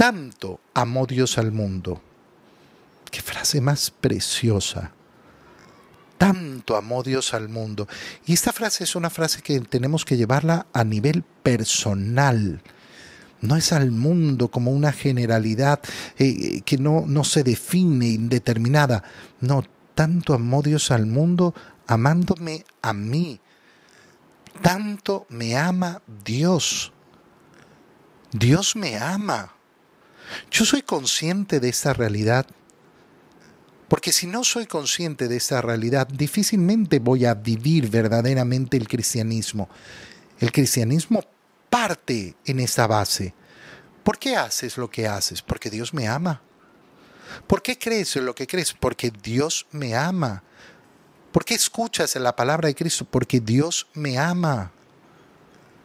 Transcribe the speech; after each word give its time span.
Tanto 0.00 0.60
amó 0.72 1.04
Dios 1.04 1.36
al 1.36 1.52
mundo. 1.52 2.00
Qué 3.10 3.20
frase 3.20 3.60
más 3.60 3.90
preciosa. 3.90 4.92
Tanto 6.16 6.78
amó 6.78 7.02
Dios 7.02 7.34
al 7.34 7.50
mundo. 7.50 7.86
Y 8.24 8.32
esta 8.32 8.50
frase 8.50 8.84
es 8.84 8.96
una 8.96 9.10
frase 9.10 9.42
que 9.42 9.60
tenemos 9.60 10.06
que 10.06 10.16
llevarla 10.16 10.66
a 10.72 10.84
nivel 10.84 11.22
personal. 11.42 12.62
No 13.42 13.56
es 13.56 13.74
al 13.74 13.90
mundo 13.90 14.48
como 14.48 14.70
una 14.70 14.90
generalidad 14.90 15.80
eh, 16.18 16.62
que 16.62 16.78
no, 16.78 17.04
no 17.06 17.22
se 17.22 17.42
define 17.42 18.08
indeterminada. 18.08 19.04
No, 19.42 19.64
tanto 19.94 20.32
amó 20.32 20.62
Dios 20.62 20.90
al 20.92 21.04
mundo 21.04 21.54
amándome 21.86 22.64
a 22.80 22.94
mí. 22.94 23.38
Tanto 24.62 25.26
me 25.28 25.58
ama 25.58 26.00
Dios. 26.24 26.90
Dios 28.32 28.76
me 28.76 28.96
ama. 28.96 29.59
Yo 30.50 30.64
soy 30.64 30.82
consciente 30.82 31.60
de 31.60 31.68
esta 31.68 31.92
realidad. 31.92 32.46
Porque 33.88 34.12
si 34.12 34.26
no 34.26 34.44
soy 34.44 34.66
consciente 34.66 35.26
de 35.26 35.36
esta 35.36 35.60
realidad, 35.60 36.06
difícilmente 36.06 37.00
voy 37.00 37.24
a 37.24 37.34
vivir 37.34 37.90
verdaderamente 37.90 38.76
el 38.76 38.86
cristianismo. 38.86 39.68
El 40.38 40.52
cristianismo 40.52 41.24
parte 41.68 42.36
en 42.44 42.60
esta 42.60 42.86
base. 42.86 43.34
¿Por 44.04 44.18
qué 44.18 44.36
haces 44.36 44.78
lo 44.78 44.90
que 44.90 45.08
haces? 45.08 45.42
Porque 45.42 45.70
Dios 45.70 45.92
me 45.92 46.06
ama. 46.06 46.40
¿Por 47.46 47.62
qué 47.62 47.78
crees 47.78 48.16
en 48.16 48.26
lo 48.26 48.34
que 48.34 48.46
crees? 48.46 48.72
Porque 48.72 49.10
Dios 49.10 49.66
me 49.72 49.94
ama. 49.94 50.42
¿Por 51.32 51.44
qué 51.44 51.54
escuchas 51.54 52.16
la 52.16 52.34
palabra 52.34 52.68
de 52.68 52.74
Cristo? 52.74 53.04
Porque 53.04 53.40
Dios 53.40 53.86
me 53.94 54.18
ama. 54.18 54.72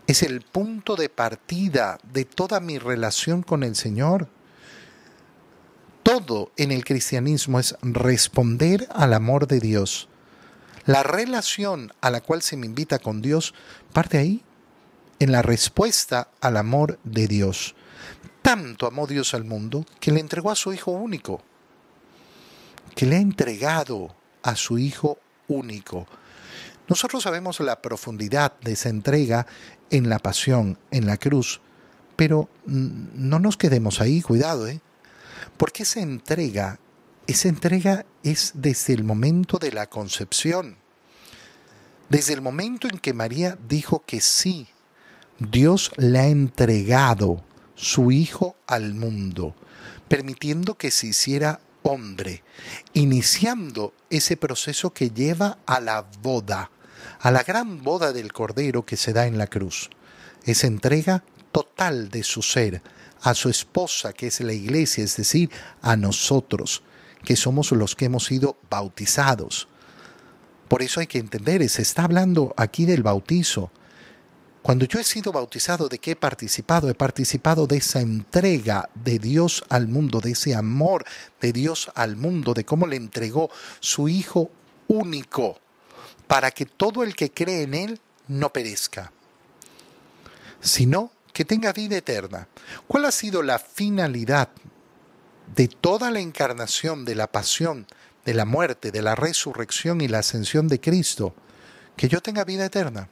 Es 0.08 0.24
el 0.24 0.42
punto 0.42 0.96
de 0.96 1.10
partida 1.10 2.00
de 2.04 2.26
toda 2.26 2.60
mi 2.60 2.78
relación 2.78 3.44
con 3.44 3.64
el 3.64 3.76
Señor. 3.76 4.28
Todo 6.16 6.54
en 6.56 6.72
el 6.72 6.86
cristianismo 6.86 7.60
es 7.60 7.76
responder 7.82 8.88
al 8.94 9.14
amor 9.14 9.48
de 9.48 9.60
Dios. 9.60 10.08
La 10.86 11.04
relación 11.04 11.92
a 12.00 12.10
la 12.10 12.22
cual 12.22 12.42
se 12.42 12.56
me 12.56 12.68
invita 12.68 13.00
con 13.00 13.22
Dios 13.22 13.54
parte 13.92 14.18
ahí, 14.18 14.42
en 15.20 15.34
la 15.34 15.42
respuesta 15.42 16.30
al 16.40 16.56
amor 16.56 17.00
de 17.04 17.28
Dios. 17.28 17.76
Tanto 18.42 18.88
amó 18.88 19.08
Dios 19.08 19.34
al 19.34 19.44
mundo 19.44 19.86
que 20.00 20.12
le 20.12 20.22
entregó 20.22 20.52
a 20.52 20.56
su 20.56 20.72
Hijo 20.72 20.92
único, 20.92 21.42
que 22.96 23.06
le 23.06 23.18
ha 23.18 23.20
entregado 23.20 24.16
a 24.42 24.56
su 24.56 24.78
Hijo 24.78 25.20
único. 25.50 26.08
Nosotros 26.88 27.24
sabemos 27.24 27.60
la 27.60 27.82
profundidad 27.82 28.54
de 28.62 28.72
esa 28.72 28.88
entrega 28.88 29.48
en 29.90 30.08
la 30.08 30.20
pasión, 30.20 30.78
en 30.92 31.08
la 31.08 31.18
cruz, 31.18 31.60
pero 32.16 32.48
no 32.66 33.40
nos 33.40 33.58
quedemos 33.58 34.00
ahí, 34.00 34.22
cuidado, 34.22 34.66
¿eh? 34.70 34.80
Porque 35.58 35.84
esa 35.84 36.02
entrega, 36.02 36.80
esa 37.28 37.48
entrega 37.48 38.06
es 38.24 38.52
desde 38.56 38.94
el 38.94 39.04
momento 39.04 39.58
de 39.58 39.72
la 39.72 39.88
concepción, 39.88 40.78
desde 42.10 42.34
el 42.34 42.42
momento 42.42 42.88
en 42.88 43.00
que 43.00 43.14
María 43.14 43.58
dijo 43.68 44.04
que 44.06 44.22
sí, 44.22 44.68
Dios 45.40 45.92
le 45.98 46.20
ha 46.20 46.28
entregado 46.28 47.44
su 47.76 48.12
Hijo 48.12 48.56
al 48.68 48.94
mundo, 48.94 49.56
permitiendo 50.08 50.78
que 50.78 50.92
se 50.92 51.08
hiciera 51.08 51.60
hombre, 51.84 52.44
iniciando 52.94 53.94
ese 54.10 54.38
proceso 54.38 54.94
que 54.94 55.10
lleva 55.10 55.58
a 55.66 55.80
la 55.80 56.06
boda, 56.22 56.72
a 57.20 57.32
la 57.32 57.44
gran 57.44 57.84
boda 57.84 58.14
del 58.14 58.34
Cordero 58.34 58.86
que 58.86 58.98
se 58.98 59.14
da 59.14 59.28
en 59.28 59.38
la 59.38 59.48
cruz. 59.48 59.90
Esa 60.46 60.68
entrega 60.68 61.24
total 61.56 62.10
de 62.10 62.22
su 62.22 62.42
ser 62.42 62.82
a 63.22 63.34
su 63.34 63.48
esposa, 63.48 64.12
que 64.12 64.28
es 64.28 64.42
la 64.42 64.52
iglesia, 64.52 65.06
es 65.06 65.16
decir, 65.16 65.50
a 65.82 65.96
nosotros, 65.96 66.84
que 67.24 67.38
somos 67.38 67.72
los 67.72 67.96
que 67.96 68.06
hemos 68.06 68.26
sido 68.26 68.58
bautizados. 68.70 69.70
Por 70.68 70.82
eso 70.82 71.00
hay 71.00 71.08
que 71.08 71.18
entender, 71.18 71.68
se 71.70 71.82
está 71.82 72.04
hablando 72.04 72.54
aquí 72.58 72.86
del 72.86 73.04
bautizo, 73.04 73.72
cuando 74.62 74.84
yo 74.84 75.00
he 75.00 75.04
sido 75.06 75.32
bautizado, 75.32 75.88
¿de 75.88 75.98
qué 75.98 76.12
he 76.12 76.16
participado? 76.18 76.90
He 76.90 76.94
participado 76.94 77.68
de 77.68 77.78
esa 77.78 78.02
entrega 78.02 78.90
de 78.94 79.18
Dios 79.18 79.64
al 79.70 79.88
mundo, 79.88 80.20
de 80.20 80.32
ese 80.32 80.56
amor 80.56 81.06
de 81.40 81.54
Dios 81.54 81.90
al 81.96 82.18
mundo, 82.18 82.54
de 82.54 82.66
cómo 82.66 82.86
le 82.86 82.98
entregó 82.98 83.50
su 83.80 84.10
Hijo 84.10 84.52
único, 84.90 85.58
para 86.28 86.52
que 86.52 86.66
todo 86.66 87.02
el 87.02 87.16
que 87.16 87.32
cree 87.32 87.62
en 87.62 87.76
Él 87.76 88.02
no 88.28 88.52
perezca, 88.52 89.14
sino 90.60 91.12
que 91.36 91.44
tenga 91.44 91.74
vida 91.74 91.98
eterna. 91.98 92.48
¿Cuál 92.88 93.04
ha 93.04 93.12
sido 93.12 93.44
la 93.44 93.60
finalidad 93.60 94.48
de 95.54 95.68
toda 95.68 96.10
la 96.10 96.22
encarnación, 96.22 97.04
de 97.04 97.14
la 97.14 97.30
pasión, 97.30 97.88
de 98.24 98.34
la 98.34 98.46
muerte, 98.46 98.90
de 98.90 99.02
la 99.02 99.16
resurrección 99.16 100.00
y 100.00 100.08
la 100.08 100.20
ascensión 100.20 100.70
de 100.70 100.80
Cristo? 100.80 101.36
Que 101.98 102.08
yo 102.08 102.22
tenga 102.22 102.46
vida 102.46 102.64
eterna. 102.64 103.10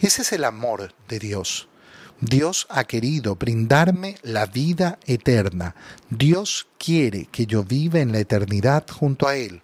Ese 0.00 0.22
es 0.22 0.32
el 0.32 0.42
amor 0.42 0.92
de 1.06 1.20
Dios. 1.20 1.68
Dios 2.20 2.66
ha 2.68 2.82
querido 2.82 3.36
brindarme 3.36 4.16
la 4.22 4.46
vida 4.46 4.98
eterna. 5.06 5.76
Dios 6.10 6.66
quiere 6.78 7.26
que 7.26 7.46
yo 7.46 7.62
viva 7.62 8.00
en 8.00 8.10
la 8.10 8.18
eternidad 8.18 8.86
junto 8.90 9.28
a 9.28 9.36
Él. 9.36 9.62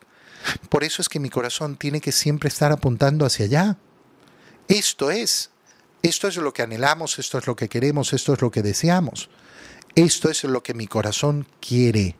Por 0.68 0.84
eso 0.84 1.02
es 1.02 1.08
que 1.08 1.18
mi 1.18 1.30
corazón 1.30 1.76
tiene 1.76 2.00
que 2.00 2.12
siempre 2.12 2.46
estar 2.46 2.70
apuntando 2.70 3.26
hacia 3.26 3.46
allá. 3.46 3.76
Esto 4.68 5.10
es, 5.10 5.50
esto 6.02 6.28
es 6.28 6.36
lo 6.36 6.52
que 6.52 6.62
anhelamos, 6.62 7.18
esto 7.18 7.38
es 7.38 7.46
lo 7.46 7.56
que 7.56 7.68
queremos, 7.68 8.12
esto 8.12 8.32
es 8.32 8.40
lo 8.40 8.50
que 8.50 8.62
deseamos. 8.62 9.28
Esto 9.94 10.30
es 10.30 10.44
lo 10.44 10.62
que 10.62 10.74
mi 10.74 10.86
corazón 10.86 11.46
quiere. 11.60 12.16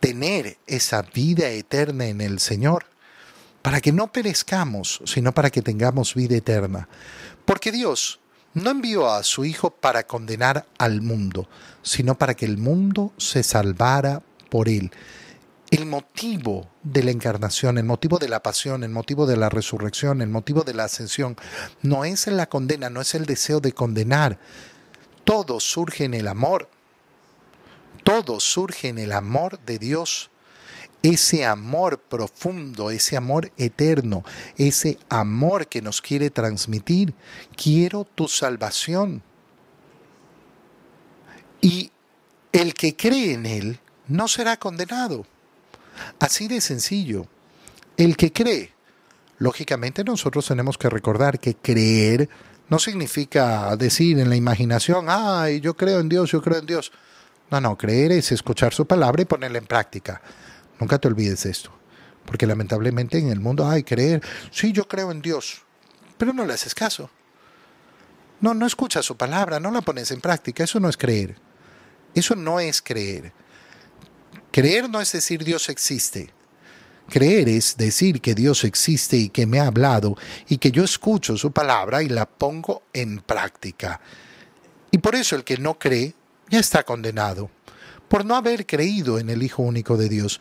Tener 0.00 0.58
esa 0.66 1.02
vida 1.02 1.48
eterna 1.48 2.06
en 2.06 2.20
el 2.20 2.40
Señor 2.40 2.86
para 3.62 3.80
que 3.80 3.92
no 3.92 4.12
perezcamos, 4.12 5.00
sino 5.06 5.32
para 5.32 5.50
que 5.50 5.62
tengamos 5.62 6.14
vida 6.14 6.36
eterna. 6.36 6.88
Porque 7.44 7.72
Dios 7.72 8.20
no 8.54 8.70
envió 8.70 9.08
a 9.08 9.22
su 9.22 9.44
Hijo 9.44 9.70
para 9.70 10.06
condenar 10.06 10.66
al 10.78 11.00
mundo, 11.00 11.48
sino 11.82 12.18
para 12.18 12.34
que 12.34 12.44
el 12.44 12.58
mundo 12.58 13.12
se 13.16 13.42
salvara 13.42 14.22
por 14.50 14.68
él. 14.68 14.90
El 15.72 15.86
motivo 15.86 16.68
de 16.82 17.02
la 17.02 17.12
encarnación, 17.12 17.78
el 17.78 17.84
motivo 17.84 18.18
de 18.18 18.28
la 18.28 18.42
pasión, 18.42 18.84
el 18.84 18.90
motivo 18.90 19.24
de 19.24 19.38
la 19.38 19.48
resurrección, 19.48 20.20
el 20.20 20.28
motivo 20.28 20.64
de 20.64 20.74
la 20.74 20.84
ascensión, 20.84 21.34
no 21.80 22.04
es 22.04 22.26
la 22.26 22.46
condena, 22.46 22.90
no 22.90 23.00
es 23.00 23.14
el 23.14 23.24
deseo 23.24 23.58
de 23.58 23.72
condenar. 23.72 24.38
Todo 25.24 25.60
surge 25.60 26.04
en 26.04 26.12
el 26.12 26.28
amor. 26.28 26.68
Todo 28.04 28.38
surge 28.38 28.88
en 28.88 28.98
el 28.98 29.12
amor 29.12 29.60
de 29.60 29.78
Dios 29.78 30.30
ese 31.02 31.46
amor 31.46 31.98
profundo, 32.00 32.90
ese 32.90 33.16
amor 33.16 33.50
eterno, 33.56 34.24
ese 34.58 34.98
amor 35.08 35.68
que 35.68 35.80
nos 35.80 36.02
quiere 36.02 36.28
transmitir. 36.28 37.14
Quiero 37.56 38.04
tu 38.04 38.28
salvación. 38.28 39.22
Y 41.62 41.92
el 42.52 42.74
que 42.74 42.94
cree 42.94 43.32
en 43.32 43.46
Él 43.46 43.80
no 44.06 44.28
será 44.28 44.58
condenado. 44.58 45.24
Así 46.18 46.48
de 46.48 46.60
sencillo. 46.60 47.26
El 47.96 48.16
que 48.16 48.32
cree. 48.32 48.72
Lógicamente 49.38 50.04
nosotros 50.04 50.46
tenemos 50.46 50.78
que 50.78 50.88
recordar 50.88 51.40
que 51.40 51.56
creer 51.56 52.28
no 52.68 52.78
significa 52.78 53.76
decir 53.76 54.18
en 54.18 54.30
la 54.30 54.36
imaginación, 54.36 55.06
ay, 55.08 55.60
yo 55.60 55.74
creo 55.74 56.00
en 56.00 56.08
Dios, 56.08 56.30
yo 56.30 56.40
creo 56.40 56.58
en 56.58 56.66
Dios. 56.66 56.92
No, 57.50 57.60
no, 57.60 57.76
creer 57.76 58.12
es 58.12 58.32
escuchar 58.32 58.72
su 58.72 58.86
palabra 58.86 59.22
y 59.22 59.26
ponerla 59.26 59.58
en 59.58 59.66
práctica. 59.66 60.22
Nunca 60.80 60.98
te 60.98 61.08
olvides 61.08 61.42
de 61.42 61.50
esto. 61.50 61.70
Porque 62.24 62.46
lamentablemente 62.46 63.18
en 63.18 63.28
el 63.28 63.40
mundo 63.40 63.68
hay 63.68 63.82
creer, 63.82 64.22
sí, 64.50 64.72
yo 64.72 64.88
creo 64.88 65.10
en 65.10 65.20
Dios, 65.20 65.62
pero 66.16 66.32
no 66.32 66.46
le 66.46 66.54
haces 66.54 66.74
caso. 66.74 67.10
No, 68.40 68.54
no 68.54 68.66
escuchas 68.66 69.04
su 69.04 69.16
palabra, 69.16 69.60
no 69.60 69.70
la 69.70 69.82
pones 69.82 70.10
en 70.10 70.20
práctica. 70.20 70.64
Eso 70.64 70.80
no 70.80 70.88
es 70.88 70.96
creer. 70.96 71.36
Eso 72.14 72.34
no 72.34 72.58
es 72.58 72.80
creer. 72.82 73.32
Creer 74.52 74.90
no 74.90 75.00
es 75.00 75.10
decir 75.12 75.42
Dios 75.44 75.70
existe. 75.70 76.30
Creer 77.08 77.48
es 77.48 77.76
decir 77.78 78.20
que 78.20 78.34
Dios 78.34 78.64
existe 78.64 79.16
y 79.16 79.30
que 79.30 79.46
me 79.46 79.58
ha 79.58 79.66
hablado 79.66 80.16
y 80.46 80.58
que 80.58 80.70
yo 80.70 80.84
escucho 80.84 81.38
su 81.38 81.52
palabra 81.52 82.02
y 82.02 82.10
la 82.10 82.26
pongo 82.26 82.82
en 82.92 83.20
práctica. 83.20 84.00
Y 84.90 84.98
por 84.98 85.14
eso 85.14 85.36
el 85.36 85.44
que 85.44 85.56
no 85.56 85.78
cree 85.78 86.14
ya 86.50 86.60
está 86.60 86.82
condenado, 86.82 87.50
por 88.08 88.26
no 88.26 88.36
haber 88.36 88.66
creído 88.66 89.18
en 89.18 89.30
el 89.30 89.42
Hijo 89.42 89.62
único 89.62 89.96
de 89.96 90.10
Dios. 90.10 90.38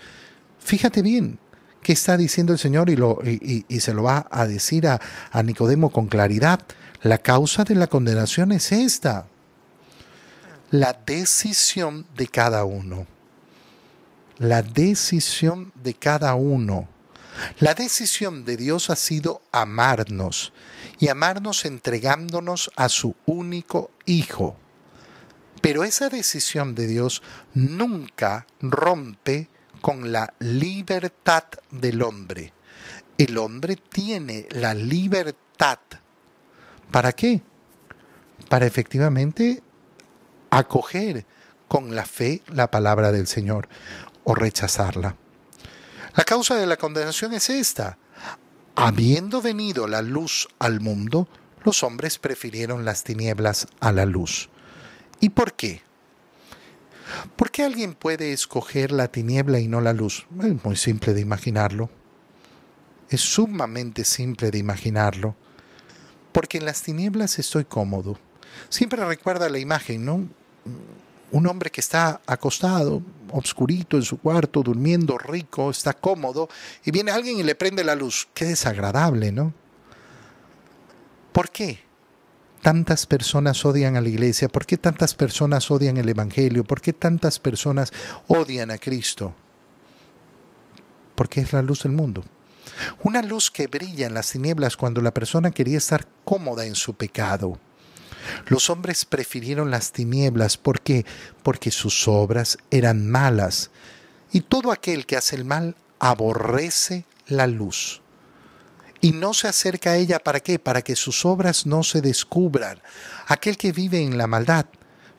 Fíjate 0.60 1.02
bien 1.02 1.40
qué 1.82 1.94
está 1.94 2.18
diciendo 2.18 2.52
el 2.52 2.60
Señor 2.60 2.90
y, 2.90 3.80
se 3.80 3.94
lo 3.94 4.04
va 4.04 4.28
a 4.30 4.46
decir 4.46 4.88
a 4.88 5.00
Nicodemo 5.42 5.90
con 5.90 6.08
claridad. 6.08 6.60
La 7.02 7.18
causa 7.18 7.64
de 7.64 7.76
la 7.76 7.88
condenación 7.88 8.52
es 8.52 8.74
esta. 8.74 9.26
La 10.70 11.00
decisión 11.06 12.06
de 12.16 12.28
cada 12.28 12.66
uno. 12.66 13.08
La 14.42 14.64
decisión 14.64 15.72
de 15.76 15.94
cada 15.94 16.34
uno. 16.34 16.90
La 17.60 17.76
decisión 17.76 18.44
de 18.44 18.58
Dios 18.58 18.90
ha 18.90 18.96
sido 18.96 19.44
amarnos 19.52 20.52
y 20.98 21.10
amarnos 21.10 21.64
entregándonos 21.64 22.72
a 22.76 22.90
su 22.90 23.16
único 23.28 23.92
Hijo 24.08 24.58
Pero 25.62 25.84
esa 25.84 26.10
decisión 26.10 26.74
de 26.74 26.88
Dios 26.88 27.22
nunca 27.54 28.48
rompe 28.62 29.48
con 29.80 30.12
la 30.12 30.34
libertad 30.40 31.44
del 31.70 32.02
hombre. 32.02 32.52
El 33.20 33.38
hombre 33.38 33.76
tiene 33.76 34.48
la 34.50 34.74
libertad. 34.74 35.78
¿Para 36.90 37.12
qué? 37.12 37.44
Para 38.50 38.66
efectivamente 38.66 39.62
acoger 40.50 41.28
con 41.68 41.96
la 41.96 42.06
fe 42.06 42.42
la 42.48 42.72
palabra 42.72 43.12
del 43.12 43.28
Señor 43.28 43.70
o 44.24 44.36
rechazarla. 44.36 45.16
La 46.16 46.24
causa 46.24 46.56
de 46.56 46.66
la 46.66 46.78
condenación 46.78 47.34
es 47.34 47.50
esta. 47.50 47.98
Habiendo 48.76 49.42
venido 49.42 49.88
la 49.88 50.02
luz 50.02 50.48
al 50.60 50.80
mundo, 50.80 51.28
los 51.64 51.84
hombres 51.84 52.18
prefirieron 52.18 52.86
las 52.86 53.04
tinieblas 53.04 53.68
a 53.80 53.92
la 53.92 54.06
luz. 54.06 54.50
¿Y 55.20 55.30
por 55.30 55.54
qué? 55.54 55.82
¿Por 57.36 57.52
qué 57.52 57.64
alguien 57.64 57.94
puede 57.94 58.34
escoger 58.34 58.92
la 58.92 59.10
tiniebla 59.10 59.60
y 59.60 59.68
no 59.68 59.82
la 59.82 59.94
luz? 59.94 60.26
Es 60.42 60.64
muy 60.64 60.76
simple 60.76 61.14
de 61.14 61.22
imaginarlo. 61.22 61.90
Es 63.10 63.22
sumamente 63.22 64.06
simple 64.06 64.52
de 64.52 64.58
imaginarlo. 64.58 65.36
Porque 66.32 66.58
en 66.58 66.66
las 66.66 66.82
tinieblas 66.82 67.40
estoy 67.40 67.66
cómodo. 67.66 68.18
Siempre 68.70 69.06
recuerda 69.06 69.50
la 69.50 69.60
imagen, 69.60 70.06
¿no? 70.06 70.28
Un 71.32 71.48
hombre 71.48 71.72
que 71.72 71.82
está 71.82 72.22
acostado, 72.26 73.02
obscurito 73.34 73.98
en 73.98 74.04
su 74.04 74.20
cuarto, 74.20 74.64
durmiendo 74.64 75.18
rico, 75.18 75.70
está 75.70 75.94
cómodo, 75.94 76.50
y 76.84 76.92
viene 76.92 77.12
alguien 77.12 77.40
y 77.40 77.44
le 77.44 77.56
prende 77.56 77.84
la 77.84 77.96
luz. 77.96 78.28
Qué 78.34 78.46
desagradable, 78.46 79.32
¿no? 79.32 79.54
¿Por 81.32 81.50
qué? 81.50 81.92
tantas 82.62 83.06
personas 83.06 83.66
odian 83.66 83.96
a 83.96 84.02
la 84.02 84.10
iglesia? 84.10 84.48
¿Por 84.48 84.66
qué 84.66 84.78
tantas 84.78 85.16
personas 85.16 85.70
odian 85.72 85.98
el 85.98 86.08
Evangelio? 86.08 86.64
¿Por 86.64 86.82
qué 86.82 86.94
tantas 86.94 87.40
personas 87.40 87.92
odian 88.28 88.72
a 88.72 88.78
Cristo? 88.78 89.34
Porque 91.16 91.42
es 91.42 91.54
la 91.54 91.62
luz 91.62 91.84
del 91.84 91.92
mundo. 91.92 92.24
Una 93.04 93.22
luz 93.22 93.52
que 93.52 93.68
brilla 93.68 94.08
en 94.08 94.14
las 94.14 94.32
tinieblas 94.32 94.78
cuando 94.78 95.02
la 95.02 95.14
persona 95.14 95.52
quería 95.52 95.78
estar 95.78 96.08
cómoda 96.24 96.66
en 96.66 96.76
su 96.76 96.94
pecado. 96.94 97.60
Los 98.48 98.70
hombres 98.70 99.06
prefirieron 99.06 99.72
las 99.72 99.92
tinieblas. 99.92 100.58
¿Por 100.58 100.82
qué? 100.82 101.06
Porque 101.44 101.72
sus 101.72 102.08
obras 102.08 102.58
eran 102.70 103.10
malas. 103.10 103.72
Y 104.32 104.42
todo 104.42 104.72
aquel 104.72 105.06
que 105.06 105.18
hace 105.18 105.36
el 105.36 105.46
mal 105.46 105.76
aborrece 106.00 107.06
la 107.28 107.48
luz 107.48 108.02
y 109.02 109.12
no 109.14 109.34
se 109.34 109.48
acerca 109.48 109.92
a 109.92 109.98
ella 109.98 110.20
para 110.20 110.40
qué? 110.40 110.60
Para 110.60 110.84
que 110.84 110.96
sus 110.96 111.26
obras 111.26 111.66
no 111.66 111.84
se 111.84 112.02
descubran. 112.02 112.80
Aquel 113.28 113.58
que 113.58 113.72
vive 113.72 114.00
en 114.00 114.18
la 114.18 114.28
maldad 114.28 114.68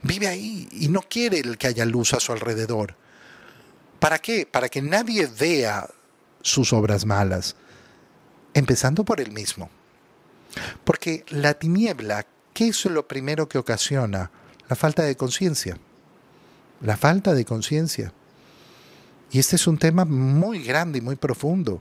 vive 0.03 0.29
ahí 0.29 0.69
y 0.73 0.89
no 0.89 1.03
quiere 1.03 1.41
el 1.41 1.59
que 1.59 1.67
haya 1.67 1.85
luz 1.85 2.15
a 2.15 2.21
su 2.21 2.33
alrededor. 2.33 2.95
¿Para 3.99 4.19
qué? 4.19 4.47
Para 4.47 4.69
que 4.69 4.81
nadie 4.81 5.27
vea 5.27 5.89
sus 6.41 6.73
obras 6.73 7.05
malas, 7.05 7.57
empezando 8.55 9.05
por 9.05 9.21
él 9.21 9.33
mismo. 9.33 9.69
Porque 10.85 11.25
la 11.29 11.55
tiniebla, 11.55 12.27
¿qué 12.53 12.69
es 12.69 12.85
lo 12.85 13.07
primero 13.07 13.49
que 13.49 13.59
ocasiona? 13.59 14.31
La 14.69 14.77
falta 14.77 15.03
de 15.03 15.17
conciencia. 15.17 15.79
La 16.81 16.97
falta 16.97 17.35
de 17.35 17.45
conciencia. 17.45 18.13
Y 19.31 19.39
este 19.39 19.57
es 19.57 19.67
un 19.67 19.79
tema 19.79 20.05
muy 20.05 20.63
grande 20.63 20.99
y 20.99 21.03
muy 21.03 21.17
profundo. 21.17 21.81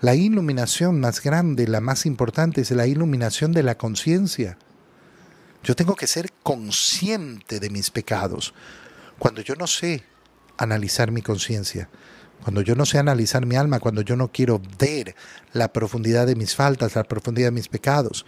La 0.00 0.14
iluminación 0.14 1.00
más 1.00 1.22
grande, 1.22 1.66
la 1.66 1.80
más 1.80 2.06
importante, 2.06 2.60
es 2.60 2.70
la 2.70 2.86
iluminación 2.86 3.52
de 3.52 3.62
la 3.62 3.76
conciencia. 3.76 4.58
Yo 5.64 5.74
tengo 5.74 5.96
que 5.96 6.06
ser 6.06 6.32
consciente 6.42 7.58
de 7.58 7.70
mis 7.70 7.90
pecados. 7.90 8.54
Cuando 9.18 9.40
yo 9.40 9.54
no 9.56 9.66
sé 9.66 10.04
analizar 10.56 11.10
mi 11.10 11.22
conciencia, 11.22 11.88
cuando 12.42 12.62
yo 12.62 12.74
no 12.74 12.86
sé 12.86 12.98
analizar 12.98 13.46
mi 13.46 13.56
alma, 13.56 13.80
cuando 13.80 14.02
yo 14.02 14.16
no 14.16 14.32
quiero 14.32 14.60
ver 14.78 15.14
la 15.52 15.72
profundidad 15.72 16.26
de 16.26 16.36
mis 16.36 16.54
faltas, 16.54 16.94
la 16.94 17.04
profundidad 17.04 17.48
de 17.48 17.52
mis 17.52 17.68
pecados, 17.68 18.24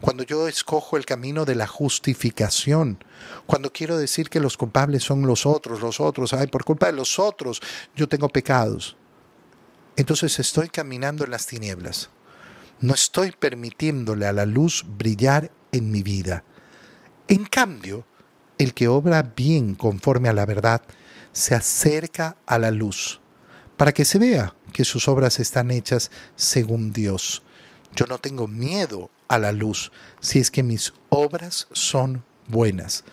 cuando 0.00 0.22
yo 0.22 0.48
escojo 0.48 0.96
el 0.96 1.06
camino 1.06 1.44
de 1.44 1.54
la 1.54 1.66
justificación, 1.66 3.02
cuando 3.46 3.72
quiero 3.72 3.96
decir 3.96 4.28
que 4.28 4.40
los 4.40 4.56
culpables 4.56 5.02
son 5.02 5.26
los 5.26 5.46
otros, 5.46 5.80
los 5.80 6.00
otros, 6.00 6.32
ay, 6.34 6.46
por 6.46 6.64
culpa 6.64 6.86
de 6.86 6.92
los 6.92 7.18
otros 7.18 7.60
yo 7.96 8.08
tengo 8.08 8.28
pecados 8.28 8.96
entonces 9.96 10.38
estoy 10.38 10.68
caminando 10.68 11.24
en 11.24 11.30
las 11.30 11.46
tinieblas. 11.46 12.10
No 12.80 12.94
estoy 12.94 13.32
permitiéndole 13.32 14.26
a 14.26 14.32
la 14.32 14.46
luz 14.46 14.84
brillar 14.86 15.52
en 15.72 15.90
mi 15.90 16.02
vida. 16.02 16.44
En 17.28 17.44
cambio, 17.44 18.04
el 18.58 18.74
que 18.74 18.88
obra 18.88 19.22
bien 19.22 19.74
conforme 19.74 20.28
a 20.28 20.32
la 20.32 20.46
verdad 20.46 20.82
se 21.32 21.54
acerca 21.54 22.36
a 22.46 22.58
la 22.58 22.70
luz 22.70 23.20
para 23.76 23.92
que 23.92 24.04
se 24.04 24.18
vea 24.18 24.54
que 24.72 24.84
sus 24.84 25.08
obras 25.08 25.40
están 25.40 25.70
hechas 25.70 26.10
según 26.36 26.92
Dios. 26.92 27.42
Yo 27.94 28.06
no 28.06 28.18
tengo 28.18 28.48
miedo 28.48 29.10
a 29.28 29.38
la 29.38 29.52
luz 29.52 29.92
si 30.20 30.38
es 30.38 30.50
que 30.50 30.62
mis 30.62 30.92
obras 31.08 31.68
son 31.72 32.24
buenas. 32.48 33.04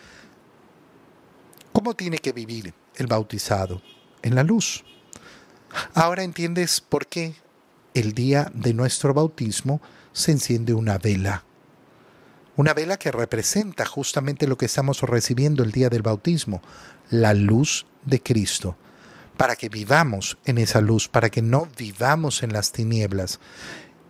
¿Cómo 1.72 1.94
tiene 1.94 2.18
que 2.18 2.32
vivir 2.32 2.74
el 2.96 3.06
bautizado? 3.06 3.82
En 4.22 4.34
la 4.34 4.42
luz. 4.42 4.84
Ahora 5.94 6.22
entiendes 6.22 6.80
por 6.80 7.06
qué 7.06 7.34
el 7.94 8.12
día 8.12 8.50
de 8.54 8.74
nuestro 8.74 9.14
bautismo 9.14 9.80
se 10.12 10.32
enciende 10.32 10.74
una 10.74 10.98
vela. 10.98 11.44
Una 12.56 12.74
vela 12.74 12.98
que 12.98 13.10
representa 13.10 13.86
justamente 13.86 14.46
lo 14.46 14.58
que 14.58 14.66
estamos 14.66 15.00
recibiendo 15.00 15.62
el 15.62 15.72
día 15.72 15.88
del 15.88 16.02
bautismo, 16.02 16.60
la 17.08 17.32
luz 17.32 17.86
de 18.04 18.22
Cristo, 18.22 18.76
para 19.36 19.56
que 19.56 19.68
vivamos 19.68 20.38
en 20.44 20.58
esa 20.58 20.80
luz, 20.80 21.08
para 21.08 21.30
que 21.30 21.42
no 21.42 21.68
vivamos 21.76 22.42
en 22.42 22.52
las 22.52 22.72
tinieblas. 22.72 23.40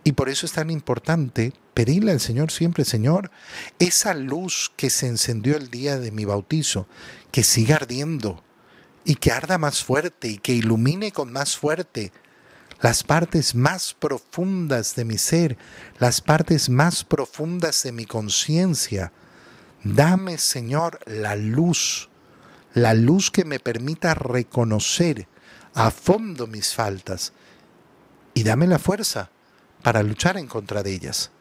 Y 0.03 0.13
por 0.13 0.29
eso 0.29 0.45
es 0.45 0.51
tan 0.51 0.69
importante 0.69 1.53
pedirle 1.73 2.11
al 2.11 2.19
Señor 2.19 2.51
siempre, 2.51 2.85
Señor, 2.85 3.31
esa 3.79 4.13
luz 4.13 4.71
que 4.75 4.89
se 4.89 5.07
encendió 5.07 5.55
el 5.55 5.69
día 5.69 5.97
de 5.97 6.11
mi 6.11 6.25
bautizo, 6.25 6.87
que 7.31 7.43
siga 7.43 7.77
ardiendo, 7.77 8.43
y 9.05 9.15
que 9.15 9.31
arda 9.31 9.57
más 9.57 9.83
fuerte 9.83 10.27
y 10.27 10.37
que 10.37 10.53
ilumine 10.53 11.11
con 11.11 11.31
más 11.31 11.57
fuerte 11.57 12.11
las 12.81 13.03
partes 13.03 13.55
más 13.55 13.93
profundas 13.93 14.95
de 14.95 15.05
mi 15.05 15.17
ser, 15.17 15.57
las 15.99 16.19
partes 16.19 16.69
más 16.69 17.05
profundas 17.05 17.83
de 17.83 17.93
mi 17.93 18.05
conciencia. 18.05 19.13
Dame, 19.85 20.37
Señor, 20.37 20.99
la 21.05 21.37
luz, 21.37 22.09
la 22.73 22.93
luz 22.93 23.29
que 23.31 23.45
me 23.45 23.59
permita 23.59 24.13
reconocer 24.13 25.27
a 25.73 25.91
fondo 25.91 26.47
mis 26.47 26.73
faltas 26.73 27.33
y 28.33 28.43
dame 28.43 28.67
la 28.67 28.79
fuerza 28.79 29.29
para 29.81 30.03
luchar 30.03 30.37
en 30.37 30.47
contra 30.47 30.81
de 30.83 30.93
ellas. 30.93 31.31